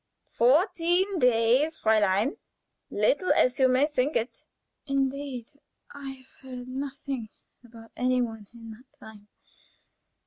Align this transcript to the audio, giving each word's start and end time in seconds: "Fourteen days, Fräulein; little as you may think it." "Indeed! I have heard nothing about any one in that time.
"Fourteen 0.31 1.19
days, 1.19 1.77
Fräulein; 1.79 2.37
little 2.89 3.31
as 3.33 3.59
you 3.59 3.67
may 3.67 3.85
think 3.85 4.15
it." 4.15 4.45
"Indeed! 4.87 5.51
I 5.93 6.09
have 6.09 6.31
heard 6.41 6.67
nothing 6.67 7.29
about 7.63 7.91
any 7.95 8.19
one 8.19 8.47
in 8.51 8.71
that 8.71 8.91
time. 8.99 9.27